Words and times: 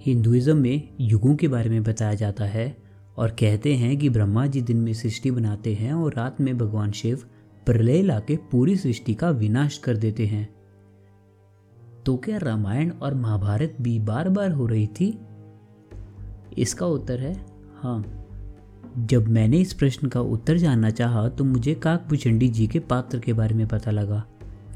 Hinduism 0.00 0.56
में 0.56 0.88
युगों 1.00 1.34
के 1.36 1.48
बारे 1.48 1.70
में 1.70 1.82
बताया 1.82 2.14
जाता 2.14 2.44
है 2.44 2.76
और 3.18 3.30
कहते 3.30 3.74
हैं 3.74 3.96
कि 3.98 4.08
ब्रह्मा 4.08 4.46
जी 4.46 4.60
दिन 4.62 4.76
में 4.76 4.92
सृष्टि 4.94 5.30
बनाते 5.30 5.74
हैं 5.74 5.92
और 5.92 6.14
रात 6.14 6.40
में 6.40 6.56
भगवान 6.58 6.92
शिव 6.92 7.24
प्रलय 7.66 8.02
लाके 8.02 8.36
पूरी 8.50 8.76
सृष्टि 8.76 9.14
का 9.14 9.30
विनाश 9.30 9.78
कर 9.78 9.96
देते 9.96 10.26
हैं। 10.26 10.48
तो 12.06 12.16
क्या 12.16 12.38
रामायण 12.38 12.90
और 12.92 13.14
महाभारत 13.14 13.76
भी 13.80 13.98
बार 13.98 14.28
बार 14.28 14.52
हो 14.52 14.66
रही 14.66 14.86
थी? 14.86 15.18
इसका 16.58 16.86
उत्तर 16.86 17.20
है 17.20 17.34
हाँ। 17.82 18.02
जब 18.98 19.28
मैंने 19.28 19.58
इस 19.58 19.72
प्रश्न 19.72 20.08
का 20.08 20.20
उत्तर 20.20 20.56
जानना 20.56 20.90
चाहा 20.90 21.28
तो 21.28 21.44
मुझे 21.44 21.74
काकभूचंडी 21.74 22.48
जी 22.48 22.66
के 22.66 22.78
पात्र 22.78 23.18
के 23.18 23.32
बारे 23.32 23.54
में 23.54 23.66
पता 23.68 23.90
लगा। 23.90 24.24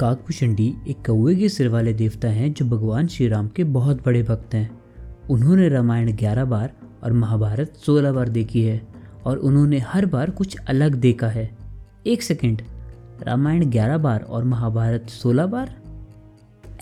काकभूचंडी 0.00 0.74
एक 0.88 1.04
कौए 1.06 1.34
के 1.34 1.48
सिर 1.48 1.68
वाले 1.68 1.92
देवता 1.94 2.28
हैं 2.28 2.52
जो 2.52 2.64
भगवान 2.66 3.06
श्री 3.06 3.28
राम 3.28 3.48
के 3.48 3.64
बहुत 3.64 4.04
बड़े 4.06 4.22
भक्त 4.22 4.54
हैं। 4.54 4.83
उन्होंने 5.30 5.68
रामायण 5.68 6.12
ग्यारह 6.12 6.44
बार 6.44 6.72
और 7.04 7.12
महाभारत 7.12 7.72
सोलह 7.76 8.12
बार 8.12 8.28
देखी 8.28 8.62
है 8.62 8.86
और 9.24 9.36
उन्होंने 9.36 9.78
हर 9.78 10.06
बार 10.06 10.30
कुछ 10.30 10.56
अलग 10.56 10.94
देखा 10.94 11.28
है। 11.28 11.56
एक 12.06 12.22
सेकेंड, 12.22 12.62
रामायण 13.22 13.64
ग्यारह 13.64 13.98
बार 13.98 14.20
और 14.20 14.44
महाभारत 14.44 15.08
सोलह 15.08 15.46
बार? 15.46 15.80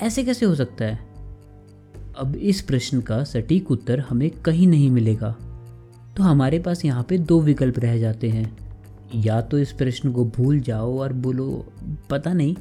ऐसे 0.03 0.25
कैसे 0.25 0.47
हो 0.47 0.55
सकता 0.55 0.85
है? 0.85 0.99
अब 2.19 2.37
इस 2.37 2.61
प्रश्न 2.61 3.01
का 3.01 3.25
सटीक 3.25 3.71
उत्तर 3.71 4.01
हमें 4.01 4.31
कहीं 4.31 4.67
नहीं 4.67 4.91
मिलेगा। 4.91 5.37
तो 6.17 6.23
हमारे 6.23 6.59
पास 6.59 6.85
यहाँ 6.85 7.07
पे 7.09 7.19
दो 7.19 7.41
विकल्प 7.41 7.79
रह 7.79 7.99
जाते 7.99 8.29
हैं। 8.29 8.57
या 9.17 9.41
तो 9.41 9.59
इस 9.59 9.73
प्रश्न 9.73 10.13
को 10.13 10.25
भूल 10.25 10.61
जाओ 10.61 10.99
और 10.99 11.13
बोलो, 11.13 11.67
पता 12.11 12.33
नहीं। 12.33 12.57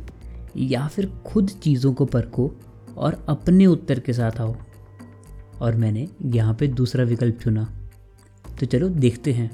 या 0.58 0.88
फिर 0.88 1.14
खुद 1.26 1.50
चीज़ों 1.50 1.94
को 1.94 2.06
परखो 2.06 2.52
और 2.98 3.26
अपने 3.30 3.66
उत्तर 3.66 4.00
के 4.00 4.14
साथ 4.14 4.42
आओ। 4.42 4.56
और 5.62 5.76
मैंने 5.76 6.08
यहाँ 6.26 6.54
पे 6.54 6.68
दूसरा 6.68 7.04
विकल्प 7.04 7.40
चुना। 7.44 7.64
तो 8.60 8.66
चलो 8.66 8.90
देखते 8.90 9.34
हैं। 9.34 9.50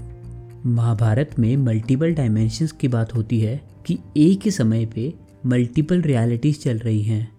महाभारत 0.66 1.36
में 1.40 1.58
मल्टीपल 1.58 2.14
डायमेंशंस 2.14 2.72
की 2.72 2.88
बात 2.88 3.16
होती 3.16 3.40
है 3.40 3.62
कि 3.86 3.98
एक 4.18 4.40
ही 4.46 4.52
समय 4.52 4.86
पे 4.86 5.14
मल्टीपल 5.46 6.02
रियलिटीज़ 6.02 6.60
चल 6.60 6.78
रही 6.78 7.02
हैं, 7.02 7.32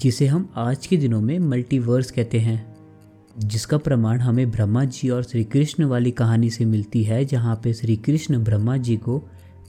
जिसे 0.00 0.26
हम 0.26 0.48
आज 0.56 0.86
के 0.86 0.96
दिनों 0.96 1.20
में 1.20 1.38
मल्टीवर्स 1.38 2.10
कहते 2.10 2.38
हैं, 2.38 2.76
जिसका 3.38 3.78
प्रमाण 3.78 4.20
हमें 4.20 4.50
ब्रह्मा 4.50 4.84
जी 4.84 5.08
और 5.08 5.22
श्री 5.22 5.44
कृष्ण 5.44 5.84
वाली 5.84 6.10
कहानी 6.10 6.50
से 6.50 6.64
मिलती 6.64 7.02
है, 7.02 7.24
जहाँ 7.24 7.60
पे 7.64 7.72
श्री 7.72 7.96
कृष्ण 7.96 8.44
ब्रह्मा 8.44 8.76
जी 8.76 8.96
को 8.96 9.22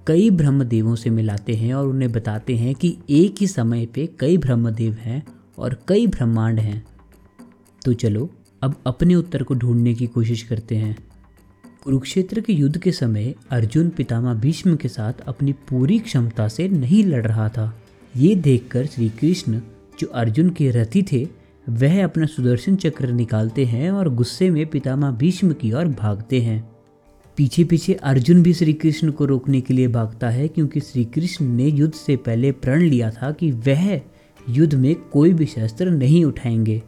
कई 0.07 0.29
ब्रह्मदेवों 0.29 0.95
से 0.95 1.09
मिलाते 1.09 1.53
हैं 1.53 1.73
और 1.73 1.87
उन्हें 1.87 2.11
बताते 2.11 2.55
हैं 2.55 2.75
कि 2.75 2.97
एक 3.09 3.35
ही 3.41 3.47
समय 3.47 3.85
पे 3.85 4.09
कई 4.19 4.37
ब्रह्मदेव 4.37 4.93
हैं 4.93 5.23
और 5.57 5.79
कई 5.87 6.07
ब्रह्मांड 6.07 6.59
हैं। 6.59 6.85
तो 7.87 7.93
चलो, 7.93 8.29
अब 8.61 8.75
अपने 8.87 9.15
उत्तर 9.15 9.43
को 9.43 9.53
ढूँढने 9.53 9.93
की 9.93 10.07
कोशिश 10.07 10.43
करते 10.43 10.75
हैं। 10.75 10.97
कुरुक्षेत्र 11.83 12.41
के 12.41 12.53
युद्ध 12.53 12.77
के 12.77 12.91
समय 12.91 13.35
अर्जुन 13.49 13.89
पितामह 13.89 14.33
भीष्म 14.33 14.75
के 14.75 14.87
साथ 14.87 15.13
अपनी 15.27 15.51
पूरी 15.51 15.99
क्षमता 15.99 16.47
से 16.47 16.67
नहीं 16.67 17.03
लड़ 17.03 17.27
रहा 17.27 17.49
था। 17.49 17.81
ये 18.17 18.35
देखकर 18.35 18.85
श्री 18.85 19.09
कृष्ण 19.09 19.59
जो 19.99 20.07
अर्जुन 20.07 20.49
के 20.49 20.71
रथी 20.71 21.03
थे, 21.03 21.27
वह 21.69 22.03
अपना 22.03 22.25
सुदर्शन 22.25 22.75
चक्र 22.75 23.11
निकालते 23.11 23.65
हैं 23.65 23.91
और 23.91 24.15
गुस्से 24.15 24.49
में 24.49 24.67
पितामह 24.67 25.11
भीष्म 25.11 25.53
की 25.53 25.71
ओर 25.71 25.87
भागते 25.87 26.41
हैं। 26.41 26.71
पीछे 27.37 27.63
पीछे 27.63 27.93
अर्जुन 27.93 28.43
भी 28.43 28.53
श्री 28.53 28.73
कृष्ण 28.73 29.11
को 29.11 29.25
रोकने 29.25 29.61
के 29.61 29.73
लिए 29.73 29.87
भागता 29.87 30.29
है, 30.29 30.47
क्योंकि 30.47 30.79
श्री 30.79 31.05
कृष्ण 31.05 31.45
ने 31.45 31.65
युद्ध 31.65 31.93
से 31.93 32.15
पहले 32.15 32.51
प्रण 32.51 32.81
लिया 32.81 33.11
था 33.11 33.31
कि 33.31 33.51
वह 33.51 34.01
युद्ध 34.49 34.75
में 34.75 34.95
कोई 34.95 35.33
भी 35.33 35.45
शस्त्र 35.45 35.89
नहीं 35.89 36.25
उठाएँगे। 36.25 36.83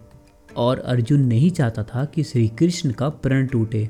और 0.57 0.79
अर्जुन 0.79 1.21
नहीं 1.21 1.51
चाहता 1.51 1.83
था 1.83 2.05
कि 2.05 2.23
श्री 2.23 2.47
कृष्ण 2.47 2.91
का 2.91 3.09
प्रण 3.09 3.47
टूटे। 3.47 3.89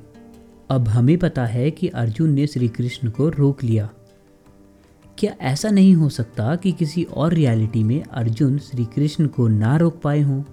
अब 0.70 0.88
हमें 0.88 1.18
पता 1.18 1.46
है 1.46 1.72
कि 1.72 1.88
अर्जुन 1.88 2.30
ने 2.30 2.48
श्री 2.48 2.68
कृष्ण 2.68 3.10
को 3.10 3.30
रोक 3.30 3.64
लिया। 3.64 3.90
क्या 5.18 5.36
ऐसा 5.42 5.70
नहीं 5.70 5.94
हो 5.94 6.10
सकता 6.10 6.56
कि 6.56 6.72
किसी 6.72 7.04
और 7.04 7.34
रियलिटी 7.34 7.84
में 7.84 8.04
अर्जुन 8.04 8.58
श्री 8.58 8.86
कृष्ण 8.86 9.28
को 9.28 9.48
ना 9.48 9.78
रोक 9.78 10.02
पाए 10.02 10.22
हों? 10.22 10.44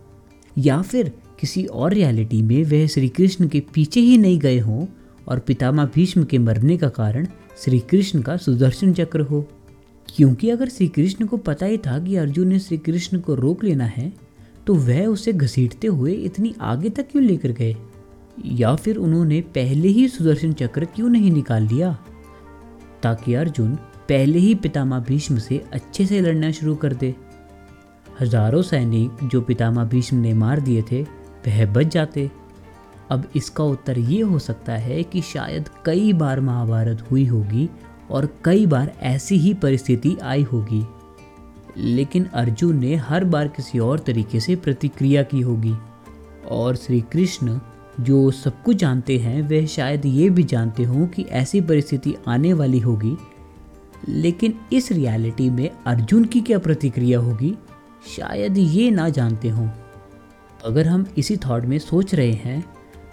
या 0.59 0.83
फिर 0.83 1.13
किसी 1.41 1.65
और 1.65 1.93
रियलिटी 1.93 2.43
में 2.43 2.65
वह 2.65 2.87
श्री 2.87 3.09
कृष्ण 3.09 3.49
के 3.49 3.63
पीछे 3.75 4.01
ही 4.01 4.19
नहीं 4.19 4.39
गए 4.39 4.59
हों 4.59 4.87
और 5.29 5.39
पितामह 5.39 5.85
भीष्म 5.95 6.25
के 6.25 6.39
मरने 6.39 6.77
का 6.77 6.89
कारण 6.89 7.27
श्री 7.59 7.79
कृष्ण 7.79 8.23
का 8.23 8.37
सुदर्शन 8.37 8.93
चक्र 8.93 9.21
हो? 9.21 9.49
क्योंकि 10.17 10.51
अगर 10.51 10.69
श्री 10.69 10.89
कृष्ण 10.89 11.27
को 11.27 11.37
पता 11.37 11.67
ही 11.67 11.79
था 11.79 11.99
कि 11.99 12.17
अर्जुन 12.17 12.49
ने 12.49 12.59
श्री 12.59 12.79
कृष्ण 12.79 13.21
को 13.21 13.35
रोक 13.35 13.65
लेना 13.65 13.85
है 13.85 14.26
तो 14.67 14.75
वह 14.75 15.07
उसे 15.07 15.33
घसीटते 15.33 15.87
हुए 15.87 16.13
इतनी 16.13 16.55
आगे 16.61 16.91
तक 16.91 17.09
क्यों 17.11 17.25
लेकर 17.25 17.49
गए? 17.49 17.77
या 18.47 18.75
फिर 18.75 18.97
उन्होंने 18.97 19.41
पहले 19.41 19.89
ही 19.89 20.09
सुदर्शन 20.09 20.53
चक्र 20.53 20.85
क्यों 20.85 21.09
नहीं 21.09 21.31
निकाल 21.31 21.63
लिया? 21.63 21.99
ताकि 23.03 23.35
अर्जुन 23.35 23.75
पहले 24.09 24.39
ही 24.39 24.55
पितामह 24.55 24.99
भीष्म 24.99 25.39
से 25.39 25.65
अच्छे 25.73 26.07
से 26.07 26.21
लड़ना 26.21 26.51
शुरू 26.51 26.75
कर 26.75 26.93
दे। 26.93 27.15
हज़ारों 28.21 28.63
सैनिक 28.63 29.29
जो 29.29 29.41
पितामह 29.41 29.85
भीष्म 29.85 30.17
ने 30.17 30.35
मार 30.35 30.61
दिए 30.61 30.83
थे, 30.83 31.03
वह 31.47 31.73
बच 31.73 31.87
जाते। 31.87 32.31
अब 33.11 33.29
इसका 33.37 33.65
उत्तर 33.65 33.99
ये 33.99 34.21
हो 34.21 34.39
सकता 34.39 34.73
है 34.73 35.03
कि 35.03 35.23
शायद 35.23 35.69
कई 35.85 36.13
बार 36.13 36.41
महाभारत 36.41 37.07
हुई 37.11 37.27
होगी 37.27 37.69
और 38.11 38.29
कई 38.45 38.67
बार 38.67 38.93
ऐसी 39.03 39.37
ही 39.37 39.55
परिस्थिति 39.55 40.17
आई 40.23 40.43
होगी। 40.43 40.85
लेकिन 41.79 42.25
अर्जुन 42.25 42.79
ने 42.79 42.95
हर 42.97 43.25
बार 43.25 43.49
किसी 43.49 43.79
और 43.79 43.99
तरीके 43.99 44.41
से 44.41 44.57
प्रतिक्रिया 44.57 45.23
की 45.23 45.41
होगी। 45.41 45.75
और 46.51 46.77
श्री 46.77 47.01
कृष्ण 47.01 47.59
जो 48.01 48.31
सब 48.31 48.63
कुछ 48.63 48.77
जानते 48.77 49.19
हैं, 49.19 49.43
वह 49.43 49.67
शायद 49.67 50.07
ये 50.07 50.31
भी 50.31 50.43
जानते 50.43 50.85
हों 50.85 51.07
कि 51.07 51.23
ऐसी 51.23 51.61
परिस्थिति 51.61 52.15
आने 52.29 52.53
वाली 52.53 52.79
होगी। 52.79 53.17
लेकिन 54.09 54.55
इस 54.73 54.93
रियलिटी 54.93 55.51
में 55.51 55.71
अर्जुन 55.87 56.25
की 56.25 56.41
क्या 56.41 56.59
प्रतिक्रिया 56.59 57.19
होगी, 57.19 57.55
शायद 58.17 58.59
ये 58.59 58.91
ना 58.91 59.09
जानते 59.09 59.49
हों। 59.49 59.69
अगर 60.65 60.87
हम 60.87 61.07
इसी 61.19 61.37
थॉट 61.37 61.65
में 61.65 61.79
सोच 61.79 62.15
रहे 62.15 62.33
हैं 62.33 62.65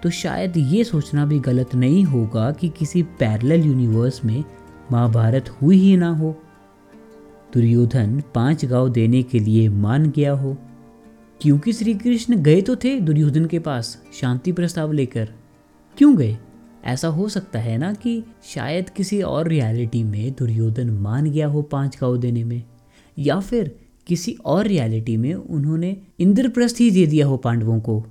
तो 0.04 0.10
शायद 0.10 0.58
ये 0.58 0.84
सोचना 0.84 1.26
भी 1.26 1.40
गलत 1.40 1.76
नहीं 1.76 2.04
होगा 2.04 2.52
कि 2.52 2.70
किसी 2.70 3.04
पैरेलल 3.04 3.66
यूनिवर्स 3.66 4.24
में 4.26 4.44
महाभारत 4.92 5.50
हुई 5.62 5.78
ही 5.78 5.96
ना 5.98 6.10
हो। 6.10 6.36
दुर्योधन 7.54 8.24
पाँच 8.36 8.66
गाँव 8.66 8.90
देने 8.90 9.24
के 9.24 9.40
लिए 9.40 9.70
मान 9.70 10.10
गया 10.10 10.32
हो। 10.32 10.58
क्योंकि 11.42 11.74
श्री 11.74 11.94
कृष्ण 11.94 12.36
गए 12.36 12.62
तो 12.62 12.76
थे 12.76 13.00
दुर्योधन 13.00 13.46
के 13.46 13.60
पास, 13.60 14.04
शांति 14.14 14.52
प्रस्ताव 14.52 14.92
लेकर। 14.92 15.34
क्यों 15.98 16.18
गए? 16.18 16.38
ऐसा 16.86 17.08
हो 17.08 17.30
सकता 17.30 17.60
है 17.60 17.78
ना 17.78 17.94
कि 17.94 18.24
शायद 18.44 18.90
किसी 18.90 19.22
और 19.22 19.48
रियलिटी 19.48 20.04
में 20.04 20.32
दुर्योधन 20.32 20.90
मान 20.90 21.32
गया 21.32 21.48
हो 21.48 21.62
पाँच 21.62 21.98
गाँव 22.02 22.18
देने 22.18 22.44
में। 22.44 22.64
या 23.20 23.40
फिर 23.40 23.80
किसी 24.08 24.38
और 24.46 24.68
रियलिटी 24.68 25.18
में 25.18 25.34
उन्होंने 25.34 25.98
इंद्रप्रस्थ 26.20 26.82
ही 26.82 26.92
दे 26.92 27.08
दिया 27.08 27.26
हो 27.28 27.38
पांडवों 27.38 27.80
को। 27.80 28.06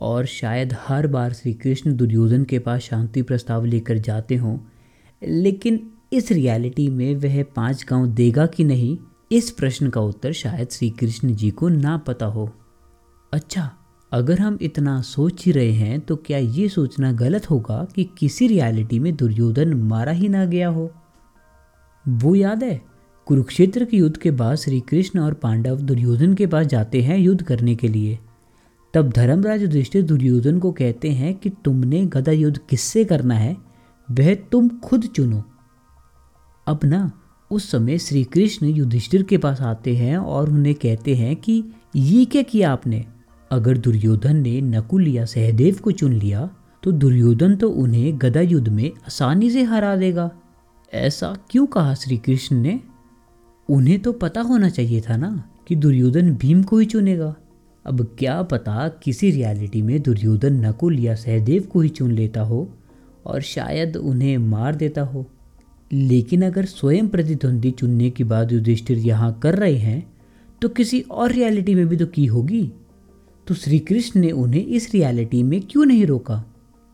और 0.00 0.26
शायद 0.26 0.74
हर 0.88 1.06
बार 1.06 1.32
श्री 1.32 1.54
कृष्ण 1.54 1.96
दुर्योधन 1.96 2.44
के 2.44 2.58
पास 2.58 2.80
शांति 2.80 3.22
प्रस्ताव 3.22 3.64
लेकर 3.64 3.98
जाते 3.98 4.36
हों, 4.36 4.58
लेकिन 5.28 5.90
इस 6.12 6.30
रियलिटी 6.32 6.88
में 6.88 7.14
वह 7.16 7.42
पाँच 7.56 7.84
गाँव 7.88 8.06
देगा 8.06 8.46
कि 8.46 8.64
नहीं? 8.64 8.96
इस 9.32 9.50
प्रश्न 9.50 9.88
का 9.90 10.00
उत्तर 10.00 10.32
शायद 10.32 10.68
श्री 10.70 10.88
कृष्ण 10.90 11.34
जी 11.34 11.50
को 11.50 11.68
ना 11.68 11.96
पता 11.96 12.26
हो। 12.26 12.48
अच्छा 13.32 13.70
अगर 14.12 14.38
हम 14.38 14.58
इतना 14.62 15.00
सोच 15.00 15.44
ही 15.46 15.52
रहे 15.52 15.72
हैं 15.72 16.00
तो 16.00 16.16
क्या 16.16 16.38
ये 16.38 16.68
सोचना 16.68 17.12
गलत 17.12 17.50
होगा 17.50 17.86
कि 17.94 18.04
किसी 18.18 18.46
रियलिटी 18.46 18.98
में 18.98 19.14
दुर्योधन 19.16 19.74
मारा 19.74 20.12
ही 20.12 20.28
ना 20.28 20.44
गया 20.44 20.68
हो? 20.68 20.90
वो 22.04 22.34
याद 22.34 22.64
है, 22.64 22.80
कुरुक्षेत्र 23.26 23.84
के 23.84 23.96
युद्ध 23.96 24.16
के 24.16 24.30
बाद 24.30 24.56
श्री 24.56 24.80
कृष्ण 24.80 25.20
और 25.20 25.34
पांडव 25.34 25.80
दुर्योधन 25.80 26.34
के 26.34 26.46
पास 26.46 26.66
जाते 26.66 27.02
हैं 27.02 27.18
युद्ध 27.18 27.42
करने 27.42 27.74
के 27.74 27.88
लिए। 27.88 28.18
तब 28.94 29.10
धर्मराज 29.10 29.62
युधिष्ठिर 29.62 30.02
दुर्योधन 30.02 30.58
को 30.58 30.72
कहते 30.72 31.10
हैं 31.10 31.34
कि 31.34 31.50
तुमने 31.64 32.04
गदा 32.06 32.32
युद्ध 32.32 32.58
किससे 32.70 33.04
करना 33.04 33.34
है? 33.34 33.56
वह 34.08 34.34
तुम 34.52 34.68
खुद 34.68 35.06
चुनो। 35.06 35.42
अब 36.70 36.80
ना 36.84 37.12
उस 37.50 37.70
समय 37.70 37.98
श्री 37.98 38.24
कृष्ण 38.24 38.66
युधिष्ठिर 38.66 39.22
के 39.22 39.38
पास 39.38 39.60
आते 39.60 39.96
हैं 39.96 40.18
और 40.18 40.50
उन्हें 40.50 40.74
कहते 40.74 41.14
हैं 41.14 41.36
कि, 41.36 41.64
ये 41.96 42.24
क्या 42.24 42.42
किया 42.42 42.72
आपने? 42.72 43.04
अगर 43.50 43.78
दुर्योधन 43.78 44.36
ने 44.36 44.60
नकुल 44.60 45.08
या 45.08 45.24
सहदेव 45.24 45.76
को 45.82 45.90
चुन 45.90 46.12
लिया 46.12 46.50
तो 46.82 46.92
दुर्योधन 46.92 47.56
तो 47.56 47.70
उन्हें 47.70 48.18
गदा 48.22 48.40
युद्ध 48.40 48.68
में 48.68 48.90
आसानी 48.90 49.50
से 49.50 49.62
हरा 49.62 49.96
देगा। 49.96 50.30
ऐसा 50.94 51.38
क्यों 51.50 51.66
कहा 51.66 51.94
श्री 51.94 52.16
कृष्ण 52.16 52.56
ने? 52.56 52.80
उन्हें 53.68 54.00
तो 54.00 54.12
पता 54.12 54.40
होना 54.40 54.68
चाहिए 54.68 55.00
था 55.00 55.16
ना 55.16 55.50
कि 55.68 55.76
दुर्योधन 55.76 56.34
भीम 56.34 56.62
को 56.62 56.78
ही 56.78 56.86
चुनेगा। 56.86 57.36
अब 57.86 58.16
क्या 58.18 58.42
पता 58.42 58.88
किसी 58.88 59.30
रियलिटी 59.30 59.82
में 59.82 60.02
दुर्योधन 60.02 60.66
नकुल 60.66 60.98
या 60.98 61.14
सहदेव 61.14 61.62
को 61.62 61.80
ही 61.80 61.88
चुन 61.88 62.12
लेता 62.12 62.40
हो 62.40 62.70
और 63.26 63.40
शायद 63.40 63.96
उन्हें 63.96 64.38
मार 64.38 64.74
देता 64.74 65.02
हो। 65.02 65.26
लेकिन 65.92 66.42
अगर 66.42 66.64
स्वयं 66.64 67.08
प्रतिद्वंदी 67.08 67.70
चुनने 67.70 68.10
की 68.10 68.24
बात 68.24 68.52
युधिष्ठिर 68.52 68.98
यहाँ 68.98 69.38
कर 69.42 69.54
रहे 69.54 69.76
हैं 69.76 70.12
तो 70.62 70.68
किसी 70.68 71.00
और 71.00 71.32
रियलिटी 71.32 71.74
में 71.74 71.86
भी 71.88 71.96
तो 71.96 72.06
की 72.06 72.26
होगी। 72.26 72.72
तो 73.46 73.54
श्री 73.54 73.78
कृष्ण 73.78 74.20
ने 74.20 74.30
उन्हें 74.30 74.66
इस 74.66 74.94
रियलिटी 74.94 75.42
में 75.42 75.60
क्यों 75.60 75.84
नहीं 75.84 76.06
रोका? 76.06 76.44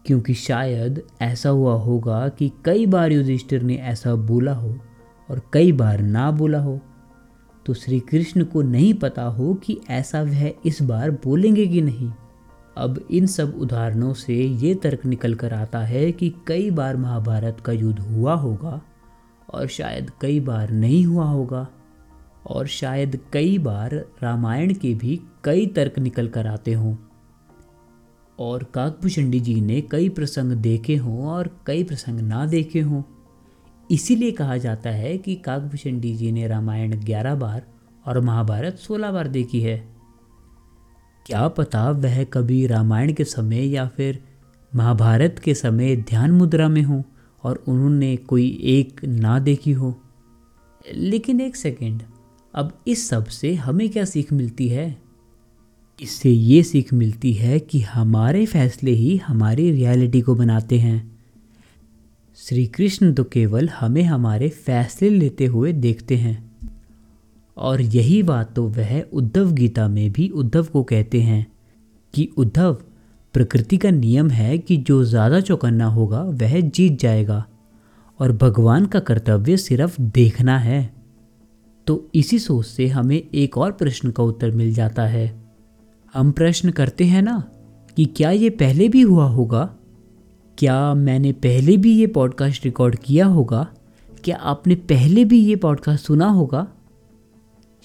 क्योंकि 0.06 0.34
शायद 0.34 1.02
ऐसा 1.22 1.48
हुआ 1.48 1.74
होगा 1.74 2.28
कि 2.28 2.50
कई 2.64 2.86
बार 2.86 3.12
युधिष्ठिर 3.12 3.62
ने 3.62 3.74
ऐसा 3.74 4.14
बोला 4.14 4.54
हो 4.54 4.78
और 5.30 5.42
कई 5.52 5.72
बार 5.72 6.00
ना 6.00 6.30
बोला 6.30 6.58
हो। 6.58 6.80
तो 7.66 7.74
श्री 7.74 8.00
कृष्ण 8.00 8.44
को 8.44 8.62
नहीं 8.62 8.94
पता 8.94 9.22
हो 9.22 9.54
कि 9.54 9.80
ऐसा 9.90 10.22
वह 10.22 10.52
इस 10.66 10.82
बार 10.82 11.10
बोलेंगे 11.10 11.66
कि 11.66 11.80
नहीं। 11.80 12.10
अब 12.76 13.08
इन 13.10 13.26
सब 13.26 13.54
उदाहरणों 13.58 14.14
से 14.14 14.34
ये 14.34 14.74
तर्क 14.74 15.06
निकल 15.06 15.34
कर 15.34 15.54
आता 15.54 15.78
है 15.78 16.12
कि 16.12 16.34
कई 16.46 16.70
बार 16.70 16.96
महाभारत 16.96 17.60
का 17.60 17.72
युद्ध 17.72 18.00
हुआ 18.00 18.34
होगा 18.34 18.82
और 19.50 19.66
शायद 19.66 20.10
कई 20.20 20.40
बार 20.40 20.70
नहीं 20.70 21.04
हुआ 21.06 21.24
होगा। 21.24 21.68
और 22.46 22.66
शायद 22.66 23.20
कई 23.32 23.58
बार 23.58 23.94
रामायण 23.94 24.74
के 24.74 24.94
भी 24.94 25.20
कई 25.44 25.66
तर्क 25.66 25.98
निकल 25.98 26.28
कर 26.28 26.46
आते 26.46 26.72
हों। 26.72 26.96
और 28.38 28.64
काकभूषणी 28.64 29.40
जी 29.40 29.60
ने 29.60 29.80
कई 29.80 30.08
प्रसंग 30.08 30.52
देखे 30.52 30.96
हों 30.96 31.26
और 31.26 31.60
कई 31.66 31.84
प्रसंग 31.84 32.20
ना 32.20 32.46
देखे 32.46 32.80
हों। 32.80 33.02
इसीलिए 33.90 34.30
कहा 34.30 34.56
जाता 34.56 34.90
है 34.90 35.18
कि 35.18 35.34
काकभूषणी 35.34 36.14
जी 36.14 36.32
ने 36.32 36.46
रामायण 36.46 36.96
ग्यारह 36.96 37.34
बार 37.34 37.66
और 38.06 38.20
महाभारत 38.20 38.74
सोलह 38.74 39.12
बार 39.12 39.28
देखी 39.28 39.60
है। 39.60 39.95
क्या 41.26 41.48
पता 41.48 41.90
वह 41.90 42.24
कभी 42.24 42.66
रामायण 42.66 43.12
के 43.12 43.24
समय 43.24 43.68
या 43.68 43.88
फिर 43.88 44.22
महाभारत 44.74 45.40
के 45.44 45.54
समय 45.54 45.96
ध्यान 45.96 46.30
मुद्रा 46.30 46.68
में 46.68 46.82
हो 46.82 47.04
और 47.42 47.64
उन्होंने 47.68 48.16
कोई 48.16 48.60
एक 48.62 49.04
ना 49.04 49.38
देखी 49.38 49.72
हो। 49.72 50.00
लेकिन 50.94 51.40
एक 51.40 51.56
सेकंड, 51.56 52.02
अब 52.54 52.82
इस 52.86 53.08
सबसे 53.08 53.54
हमें 53.54 53.90
क्या 53.90 54.04
सीख 54.04 54.32
मिलती 54.32 54.68
है? 54.68 55.02
इससे 56.02 56.30
ये 56.30 56.62
सीख 56.62 56.92
मिलती 56.92 57.32
है 57.32 57.58
कि 57.58 57.80
हमारे 57.80 58.46
फैसले 58.46 58.90
ही 58.90 59.16
हमारी 59.16 59.70
रियलिटी 59.70 60.20
को 60.20 60.34
बनाते 60.34 60.78
हैं। 60.78 61.18
श्री 62.36 62.66
कृष्ण 62.66 63.12
तो 63.12 63.24
केवल 63.24 63.68
हमें 63.68 64.02
हमारे 64.02 64.48
फैसले 64.48 65.10
लेते 65.10 65.46
हुए 65.46 65.72
देखते 65.72 66.16
हैं। 66.16 66.45
और 67.56 67.80
यही 67.80 68.22
बात 68.22 68.54
तो 68.54 68.68
वह 68.68 69.00
उद्धव 69.12 69.52
गीता 69.52 69.88
में 69.88 70.12
भी 70.12 70.28
उद्धव 70.28 70.64
को 70.64 70.82
कहते 70.82 71.20
हैं 71.22 71.46
कि 72.14 72.28
उद्धव, 72.36 72.74
प्रकृति 73.34 73.76
का 73.76 73.90
नियम 73.90 74.30
है 74.30 74.58
कि 74.58 74.76
जो 74.76 75.04
ज़्यादा 75.04 75.40
चौकन्ना 75.40 75.86
होगा, 75.86 76.22
वह 76.22 76.60
जीत 76.60 77.00
जाएगा 77.00 77.44
और 78.20 78.32
भगवान 78.32 78.86
का 78.86 79.00
कर्तव्य 79.00 79.56
सिर्फ़ 79.56 80.00
देखना 80.00 80.58
है। 80.58 80.94
तो 81.86 82.10
इसी 82.14 82.38
सोच 82.38 82.66
से 82.66 82.86
हमें 82.86 83.16
एक 83.16 83.58
और 83.58 83.72
प्रश्न 83.72 84.10
का 84.10 84.22
उत्तर 84.22 84.50
मिल 84.50 84.74
जाता 84.74 85.06
है। 85.06 85.44
हम 86.14 86.30
प्रश्न 86.32 86.70
करते 86.70 87.04
हैं 87.04 87.22
ना 87.22 87.42
कि 87.96 88.04
क्या 88.04 88.30
ये 88.30 88.50
पहले 88.50 88.88
भी 88.88 89.00
हुआ 89.00 89.26
होगा? 89.26 89.64
क्या 90.58 90.94
मैंने 90.94 91.32
पहले 91.32 91.76
भी 91.76 91.98
ये 91.98 92.06
पॉडकास्ट 92.06 92.64
रिकॉर्ड 92.64 92.96
किया 92.96 93.26
होगा? 93.26 93.66
क्या 94.24 94.36
आपने 94.36 94.74
पहले 94.74 95.24
भी 95.24 95.38
ये 95.38 95.56
पॉडकास्ट 95.56 96.06
सुना 96.06 96.26
होगा? 96.26 96.66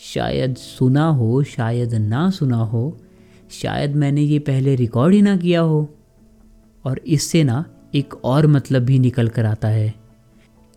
शायद 0.04 0.56
सुना 0.56 1.08
हो, 1.08 1.44
शायद 1.44 1.94
ना 1.94 2.30
सुना 2.30 2.58
हो, 2.58 2.98
शायद 3.52 3.96
मैंने 3.96 4.22
ये 4.22 4.40
पहले 4.40 4.76
रिकॉर्ड 4.76 5.14
ही 5.14 5.22
ना 5.22 5.38
किया 5.38 5.62
हो। 5.62 5.90
और 6.86 7.00
इससे 7.08 7.44
ना 7.44 7.66
एक 7.96 8.14
और 8.26 8.48
मतलब 8.48 8.82
भी 8.82 9.00
निकल 9.00 9.28
कर 9.28 9.46
आता 9.46 9.68
है 9.68 9.94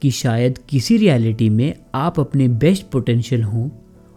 कि 0.03 0.11
शायद 0.11 0.59
किसी 0.59 0.97
रियलिटी 0.97 1.51
में 1.51 1.75
आप 1.95 2.21
अपने 2.21 2.49
बेस्ट 2.49 2.87
पोटेंशियल 2.87 3.43
हों 3.43 3.71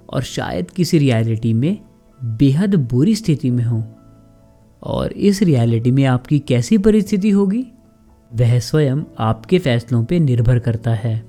और 0.09 0.21
शायद 0.21 0.71
किसी 0.71 0.97
रियलिटी 0.97 1.53
में 1.53 1.77
बेहद 2.23 2.75
बुरी 2.75 3.15
स्थिति 3.15 3.51
में 3.51 3.63
हों। 3.63 3.83
और 4.83 5.11
इस 5.11 5.41
रियलिटी 5.41 5.91
में 5.91 6.05
आपकी 6.05 6.39
कैसी 6.39 6.77
परिस्थिति 6.77 7.29
होगी? 7.29 7.65
वह 8.33 8.59
स्वयं 8.59 8.97
आपके 9.19 9.59
फैसलों 9.59 10.05
पे 10.05 10.19
निर्भर 10.19 10.59
करता 10.59 10.93
है। 10.93 11.25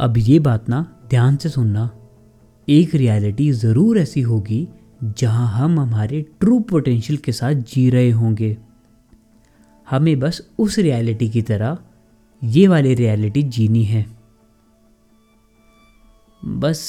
अब 0.00 0.14
ये 0.18 0.38
बात 0.38 0.68
ना 0.68 0.96
ध्यान 1.10 1.36
से 1.36 1.48
सुनना। 1.48 1.90
एक 2.68 2.94
रियलिटी 2.94 3.50
ज़रूर 3.52 3.98
ऐसी 3.98 4.20
होगी 4.20 4.66
जहाँ 5.02 5.46
हम 5.48 5.78
हमारे 5.80 6.20
ट्रू 6.40 6.58
पोटेंशियल 6.60 7.16
के 7.24 7.32
साथ 7.32 7.54
जी 7.72 7.88
रहे 7.90 8.10
होंगे। 8.10 8.56
हमें 9.86 10.18
बस 10.20 10.40
उस 10.58 10.78
रियलिटी 10.78 11.28
की 11.30 11.42
तरह 11.42 11.78
ये 12.42 12.66
वाली 12.68 12.94
रियलिटी 12.94 13.42
जीनी 13.42 13.84
है। 13.84 14.04
बस 16.40 16.82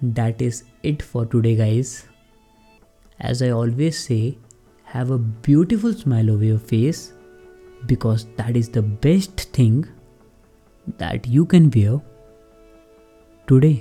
that 0.00 0.42
is 0.42 0.62
it 0.84 1.02
for 1.02 1.26
today 1.26 1.54
guys 1.56 1.96
as 3.20 3.42
I 3.42 3.50
always 3.50 3.94
say 3.94 4.18
have 4.86 5.12
a 5.14 5.18
beautiful 5.46 5.94
smile 5.94 6.30
over 6.30 6.44
your 6.44 6.58
face 6.58 7.10
because 7.86 8.26
that 8.40 8.56
is 8.56 8.70
the 8.72 8.84
best 9.02 9.48
thing 9.58 9.84
that 10.88 11.28
you 11.28 11.44
can 11.44 11.68
wear 11.68 12.00
today 13.48 13.80